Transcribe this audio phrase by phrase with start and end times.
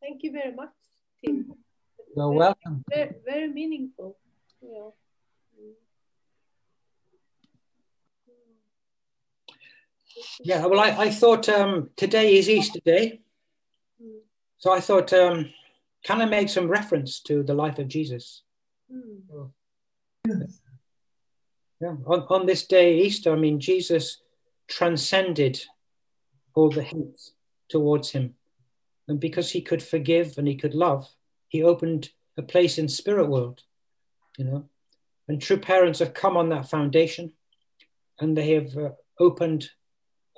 [0.00, 0.70] Thank you very much,
[1.24, 1.54] Tim.
[2.16, 2.84] You're very, welcome.
[2.90, 4.16] Very, very meaningful.
[4.60, 4.90] Yeah.
[10.44, 13.20] Yeah, well, I, I thought um, today is Easter Day.
[14.58, 15.50] So I thought, um,
[16.04, 18.42] can I make some reference to the life of Jesus?
[18.92, 19.50] Mm.
[21.82, 21.96] Yeah.
[22.06, 24.18] On, on this day, Easter, I mean, Jesus
[24.68, 25.60] transcended
[26.54, 27.32] all the hate
[27.68, 28.34] towards him.
[29.08, 31.08] And because he could forgive and he could love,
[31.48, 33.62] he opened a place in spirit world,
[34.38, 34.68] you know.
[35.26, 37.32] And true parents have come on that foundation
[38.20, 39.70] and they have uh, opened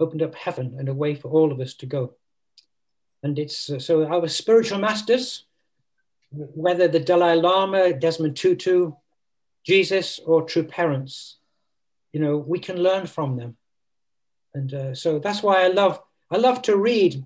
[0.00, 2.14] opened up heaven and a way for all of us to go.
[3.22, 5.45] And it's uh, so our spiritual masters,
[6.30, 8.92] whether the Dalai Lama, Desmond Tutu,
[9.64, 11.38] Jesus, or true parents,
[12.12, 13.56] you know, we can learn from them.
[14.55, 17.22] And uh, so that's why I love I love to read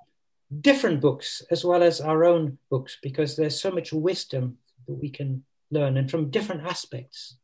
[0.61, 5.11] different books as well as our own books because there's so much wisdom that we
[5.11, 7.37] can learn and from different aspects.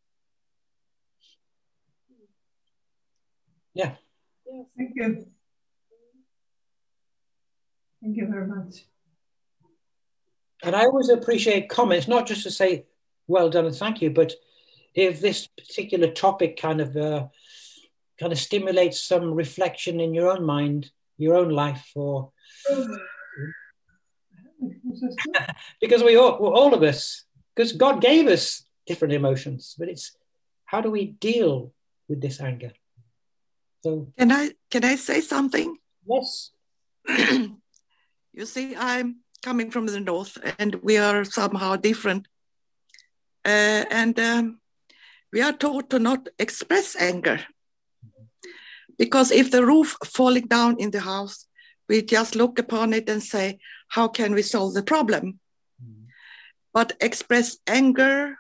[3.75, 3.97] Yeah.
[4.47, 4.67] Yes.
[4.77, 5.27] Thank you.
[8.03, 8.87] Thank you very much.
[10.63, 12.87] And I always appreciate comments, not just to say
[13.27, 14.33] well done and thank you, but
[14.95, 17.27] if this particular topic kind of uh,
[18.19, 22.31] kind of stimulates some reflection in your own mind, your own life, or
[25.81, 30.17] because we all, well, all of us, because God gave us different emotions, but it's
[30.65, 31.73] how do we deal
[32.09, 32.73] with this anger?
[33.83, 35.77] So Can I can I say something?
[36.07, 36.51] yes,
[37.09, 42.27] you see, I'm coming from the north, and we are somehow different.
[43.45, 44.59] Uh, and um,
[45.35, 47.41] we are taught to not express anger,
[48.97, 51.47] because if the roof falling down in the house,
[51.89, 55.41] we just look upon it and say, "How can we solve the problem?"
[56.73, 58.39] But express anger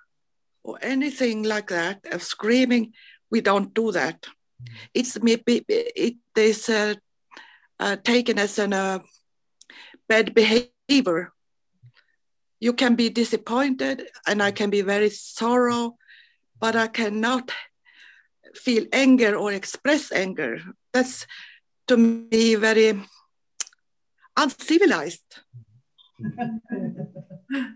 [0.63, 2.93] or anything like that, of screaming,
[3.31, 4.27] we don't do that.
[4.95, 6.95] It's maybe it is uh,
[7.81, 8.99] uh, taken as an uh,
[10.09, 11.33] bad behavior.
[12.61, 13.97] You can be disappointed,
[14.27, 15.99] and I can be very sorrow,
[16.61, 17.51] but I cannot
[18.55, 20.59] feel anger or express anger.
[20.93, 21.27] That's
[21.89, 23.01] to me very
[24.37, 25.41] uncivilized.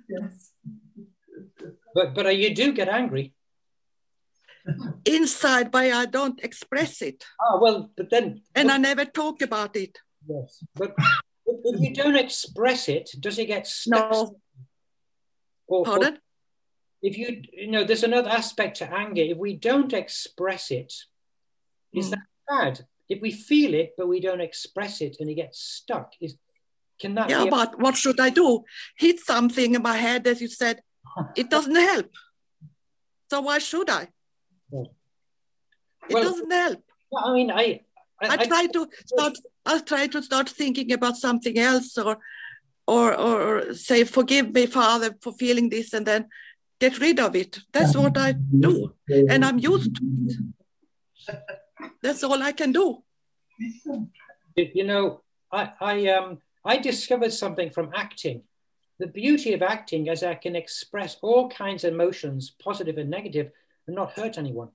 [0.09, 0.53] yes.
[1.95, 3.35] but but uh, you do get angry.
[5.07, 9.77] Inside, but I don't express it, Ah, well, but then and I never talk about
[9.77, 9.99] it.
[10.29, 10.93] yes, but
[11.47, 14.11] if you don't express it, does it get stuck?
[14.13, 14.37] No,
[15.67, 16.19] Or- or pardon.
[17.03, 20.93] If you you know there's another aspect to anger if we don't express it
[21.95, 22.11] is Mm.
[22.11, 26.13] that bad if we feel it but we don't express it and it gets stuck
[26.21, 26.37] is
[27.01, 28.65] can that Yeah, a- but what should I do?
[28.97, 30.83] Hit something in my head, as you said.
[31.37, 32.11] It doesn't help.
[33.31, 34.09] So why should I?
[36.11, 36.83] It doesn't help.
[37.25, 37.81] i mean i
[38.23, 39.35] i, I try to start.
[39.65, 42.19] I try to start thinking about something else, or,
[42.95, 46.23] or, or say, "Forgive me, Father, for feeling this," and then
[46.81, 47.59] get rid of it.
[47.73, 51.37] That's what I do, and I'm used to it.
[52.03, 53.03] That's all I can do.
[54.57, 55.23] you know
[55.53, 58.43] i i um i discovered something from acting
[58.99, 63.51] the beauty of acting is i can express all kinds of emotions positive and negative
[63.87, 64.71] and not hurt anyone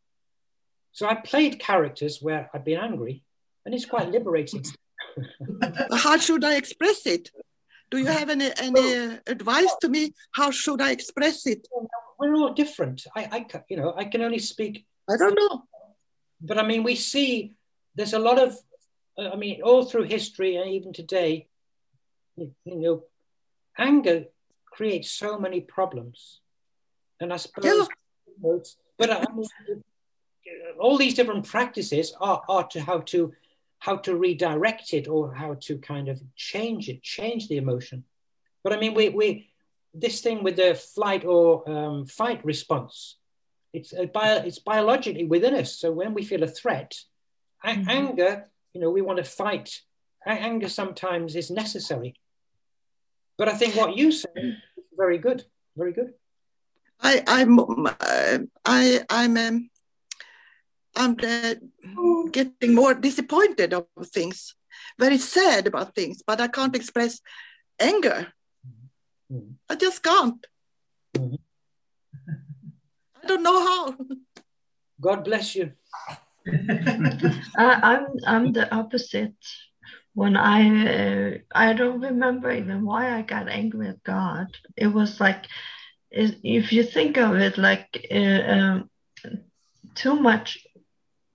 [0.93, 3.23] so i played characters where i've been angry
[3.65, 4.63] and it's quite liberating
[6.05, 7.29] How should I express it?
[7.93, 10.13] Do you have any any advice to me?
[10.31, 11.67] How should I express it?
[12.17, 13.05] we're all different.
[13.15, 15.63] I, I, you know, I can only speak, I don't know.
[16.41, 17.53] but I mean, we see
[17.95, 18.57] there's a lot of,
[19.19, 21.47] uh, I mean, all through history and even today,
[22.37, 23.03] you, know,
[23.77, 24.25] anger
[24.71, 26.39] creates so many problems,
[27.19, 27.87] and I suppose, Yeah.
[28.27, 29.83] you know, it's- but I mean,
[30.79, 33.33] all these different practices are, are to how to
[33.83, 38.05] how to redirect it or how to kind of change it, change the emotion.
[38.63, 39.27] But I mean, we we
[39.93, 43.17] this thing with the flight or um, fight response,
[43.73, 45.75] it's a bio, it's biologically within us.
[45.81, 46.91] So when we feel a threat,
[47.63, 47.87] a- Mhm.
[47.99, 48.31] anger,
[48.73, 49.69] you know, we want to fight.
[50.25, 52.11] Anger sometimes is necessary.
[53.37, 54.55] But I think what you say is
[55.03, 55.39] very good,
[55.75, 56.13] very good.
[57.01, 58.37] I I'm uh,
[58.79, 59.69] I I'm um,
[60.95, 61.55] I'm uh,
[62.31, 64.55] getting more disappointed of things,
[64.99, 67.19] very sad about things, but I can't express
[67.79, 68.27] anger.
[69.31, 69.55] Mhm.
[69.69, 70.45] I just can't.
[71.17, 71.39] Mhm.
[73.23, 73.95] I don't know how.
[75.01, 75.71] God bless you.
[76.45, 79.35] I, I'm I'm the opposite.
[80.15, 80.59] When I
[80.95, 84.47] uh, I don't remember even why I got angry at God.
[84.77, 85.47] It was like
[86.11, 88.89] if you think of it like uh, um,
[89.95, 90.59] too much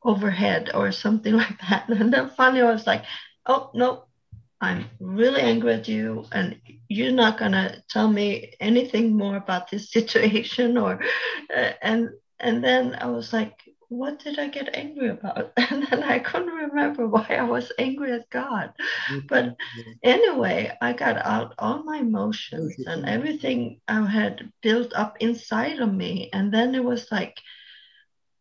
[0.05, 1.89] overhead or something like that.
[1.89, 3.05] And then finally I was like,
[3.47, 4.05] oh no,
[4.61, 6.57] I'm really angry at you, and
[6.89, 11.01] you're not gonna tell me anything more about this situation, or
[11.55, 12.11] uh, and
[12.41, 13.55] and then I was like,
[13.89, 15.53] what did I get angry about?
[15.71, 18.73] And then I couldn't remember why I was angry at God.
[19.29, 19.57] But
[20.03, 25.93] anyway, I got out all my emotions and everything I had built up inside of
[25.93, 27.41] me, and then it was like.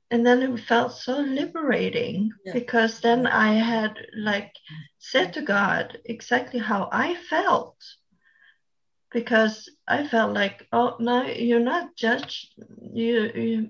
[0.10, 2.54] And then it felt so liberating Yeah.
[2.54, 4.54] because then I had like
[5.00, 7.76] said to God exactly how I felt
[9.12, 12.54] because I felt like, oh no, you're not judged
[12.94, 13.70] you, you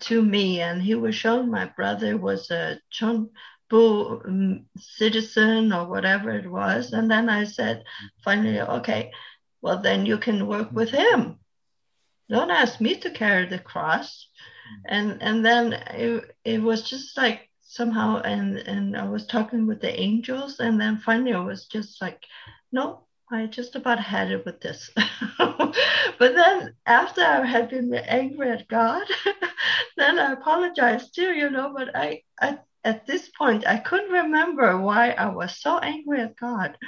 [0.00, 0.60] to me.
[0.60, 3.30] And he was showing my brother was a Chonbu
[4.26, 6.92] um, citizen or whatever it was.
[6.92, 7.84] And then I said,
[8.24, 9.12] finally, okay,
[9.62, 11.38] well then you can work with him.
[12.30, 14.28] Don't ask me to carry the cross.
[14.86, 19.80] And and then it, it was just like somehow and and I was talking with
[19.80, 22.24] the angels and then finally I was just like,
[22.72, 24.90] no, I just about had it with this.
[25.38, 25.74] but
[26.18, 29.06] then after I had been angry at God,
[29.96, 34.80] then I apologized too, you know, but I, I at this point I couldn't remember
[34.80, 36.78] why I was so angry at God.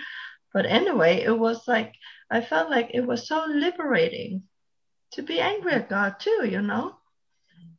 [0.52, 1.94] But anyway, it was like
[2.30, 4.44] I felt like it was so liberating
[5.12, 6.99] to be angry at God too, you know.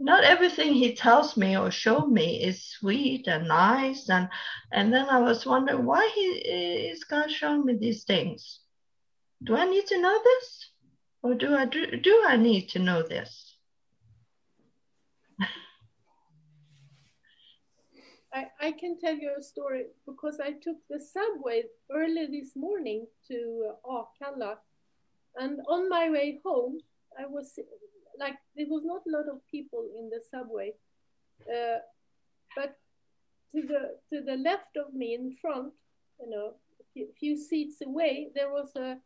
[0.04, 4.30] Not everything he tells me or show me is sweet and nice, and
[4.72, 6.22] and then I was wondering why he
[6.92, 8.62] is God showing me these things.
[9.44, 10.72] Do I need to know this,
[11.22, 13.58] or do I do, do I need to know this?
[18.34, 23.06] I, I can tell you a story because I took the subway early this morning
[23.28, 24.58] to uh, Akalla.
[25.36, 26.80] And on my way home,
[27.20, 27.60] I was
[28.22, 30.74] like, there was not a lot of people in the subway.
[31.42, 31.80] Uh,
[32.56, 32.78] but
[33.54, 35.74] to the, to the left of me in front,
[36.20, 36.54] you know,
[36.98, 38.98] a few, seats away, there was a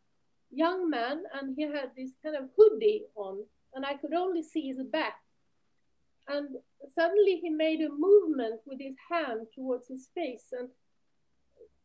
[0.50, 3.38] young man and he had this kind of hoodie on,
[3.74, 5.14] and I could only see his back.
[6.28, 6.48] And
[6.94, 10.68] suddenly he made a movement with his hand towards his face, and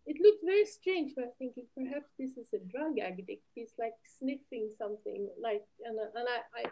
[0.07, 1.13] it looked very strange.
[1.15, 3.45] But I thinking perhaps this is a drug addict.
[3.53, 6.71] He's like sniffing something, like and and I, I,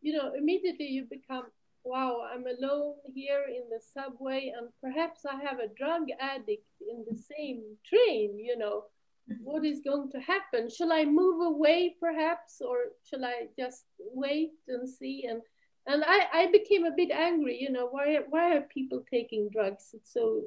[0.00, 1.44] you know, immediately you become
[1.84, 2.22] wow.
[2.32, 7.16] I'm alone here in the subway, and perhaps I have a drug addict in the
[7.16, 8.38] same train.
[8.38, 8.84] You know,
[9.30, 9.44] mm-hmm.
[9.44, 10.68] what is going to happen?
[10.70, 12.76] Shall I move away, perhaps, or
[13.08, 15.42] shall I just wait and see and
[15.88, 19.90] and I, I became a bit angry you know why why are people taking drugs
[19.94, 20.42] it's so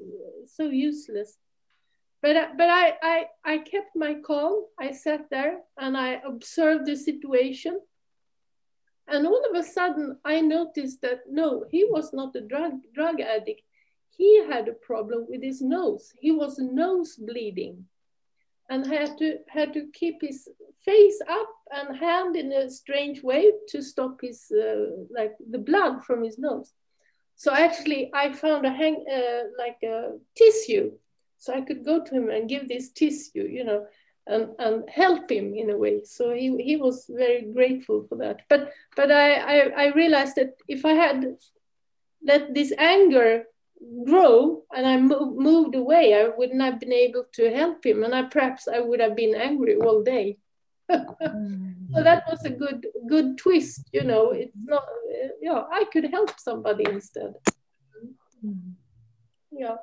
[0.46, 1.38] so useless
[2.22, 6.96] but but I, I i kept my calm i sat there and i observed the
[6.96, 7.82] situation
[9.12, 13.20] and all of a sudden i noticed that no he was not a drug drug
[13.22, 13.62] addict.
[14.18, 16.14] He had a problem with his nose.
[16.20, 17.86] He was nose bleeding.
[18.70, 20.48] And had to had to keep his
[20.86, 26.06] face up and hand in a strange way to stop his uh, like the blood
[26.06, 26.72] from his nose.
[27.36, 30.92] So actually, I found a hang uh, like a tissue,
[31.38, 33.88] so I could go to him and give this tissue, you know,
[34.28, 36.02] and and help him in a way.
[36.04, 38.42] So he he was very grateful for that.
[38.50, 41.38] But but I I, I realized that if I had
[42.24, 43.46] let this anger
[44.06, 48.14] grow and I mo- moved away, I wouldn't have been able to help him, and
[48.14, 50.38] I perhaps I would have been angry all day.
[50.92, 51.88] Mm.
[51.96, 54.32] so that was a good good twist, you know.
[54.32, 54.84] It's not,
[55.42, 57.34] yeah, I could help somebody instead.
[58.46, 58.74] Mm.
[59.52, 59.78] Yeah.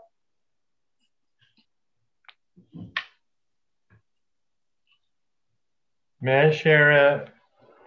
[6.21, 7.29] May I share a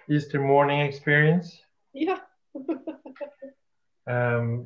[0.09, 1.61] Easter morning experience?
[1.93, 2.19] Yeah.
[4.07, 4.65] Um,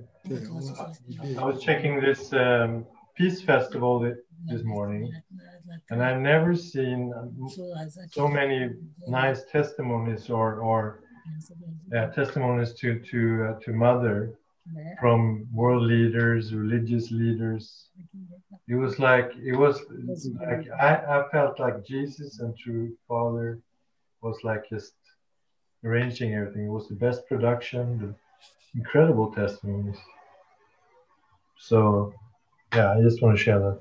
[1.40, 5.12] I was checking this um, peace festival thi- this morning,
[5.90, 7.50] and I've never seen um,
[8.12, 8.70] so many
[9.08, 11.02] nice testimonies or or
[11.96, 13.20] uh, testimonies to to
[13.50, 14.40] uh, to Mother
[15.00, 17.90] from world leaders, religious leaders.
[18.68, 19.80] It was like it was
[20.42, 23.60] like I, I felt like Jesus and True Father
[24.22, 24.94] was like just
[25.84, 26.66] arranging everything.
[26.66, 28.16] It was the best production, the
[28.80, 29.98] incredible testimonies.
[31.60, 32.14] So
[32.74, 33.80] yeah, I just want to share that.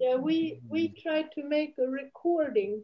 [0.00, 2.82] Yeah, we we tried to make a recording.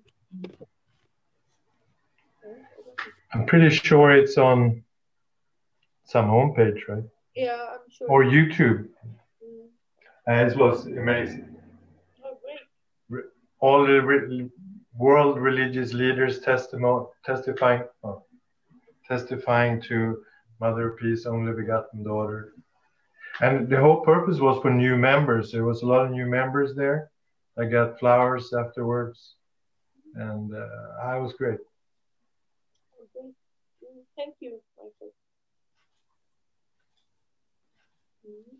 [3.32, 4.84] I'm pretty sure it's on
[6.08, 7.04] some homepage, right?
[7.36, 8.08] Yeah, I'm sure.
[8.08, 8.88] Or YouTube.
[9.44, 9.68] Mm.
[10.26, 11.54] And it was amazing.
[12.24, 13.24] Oh, great.
[13.60, 14.48] All the re-
[14.96, 18.24] world religious leaders testimo- testifying, oh,
[19.06, 20.22] testifying to
[20.60, 22.54] Mother of Peace, only begotten daughter.
[23.40, 25.52] And the whole purpose was for new members.
[25.52, 27.10] There was a lot of new members there.
[27.58, 29.34] I got flowers afterwards,
[30.14, 30.68] and uh,
[31.02, 31.58] I was great.
[32.94, 33.32] Oh, great.
[33.84, 35.12] Mm, Thank you, Michael.
[38.24, 38.58] Mhm.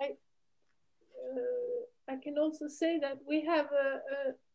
[0.00, 0.16] I,
[1.22, 4.00] uh, I can also say that we have a,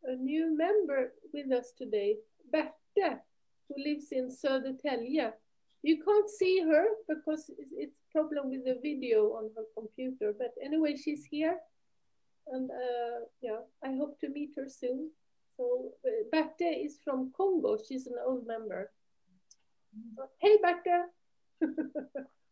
[0.10, 2.18] a, a new member with us today,
[2.52, 3.22] Berta,
[3.68, 5.34] who lives in Södertälje.
[5.84, 10.54] You can't see her because it's, it's problem with the video on her computer, but
[10.64, 11.60] anyway, she's here.
[12.48, 15.12] And uh, yeah, I hope to meet her soon.
[15.58, 17.78] So uh, Berta is from Congo.
[17.78, 18.92] She's an old member.
[20.16, 21.06] So, hey, Berta.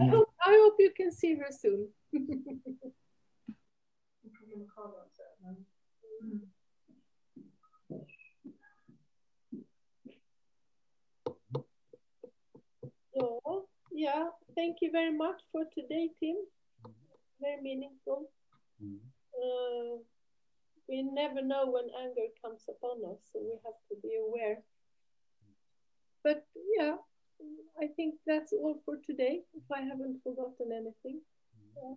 [0.00, 1.88] I hope, I hope you can see her soon.
[13.14, 16.36] so, yeah, thank you very much for today, Tim.
[17.40, 18.30] Very meaningful.
[19.34, 19.98] Uh,
[20.88, 24.58] we never know when anger comes upon us, so we have to be aware.
[26.22, 26.46] But
[26.78, 26.96] yeah,
[27.80, 31.20] I think that's all for today, if I haven't forgotten anything.
[31.76, 31.94] Yeah.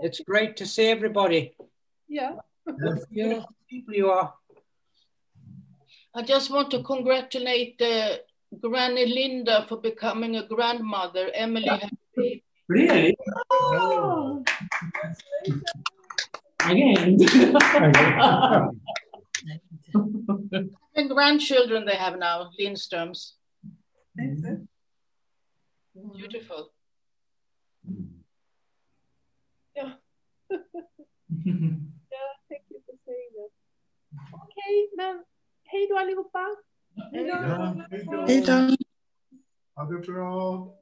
[0.00, 1.54] It's great to see everybody.
[2.08, 2.36] Yeah.
[3.10, 4.34] Yeah, people you are.
[6.14, 8.16] I just want to congratulate uh,
[8.60, 11.30] Granny Linda for becoming a grandmother.
[11.34, 12.44] Emily had a baby.
[12.68, 13.16] Really?
[13.50, 14.44] Oh,
[16.68, 17.18] Again?
[20.94, 23.32] And grandchildren they have now, Lindströms.
[26.08, 26.72] Beautiful.
[27.88, 28.24] Mm.
[29.76, 29.92] Yeah.
[30.50, 33.52] yeah, thank you for saying that.
[34.32, 35.24] Okej, men
[35.64, 36.56] hej då allihopa.
[37.12, 37.34] Hej då.
[38.26, 38.76] Hej då.
[39.74, 40.79] Ha det bra.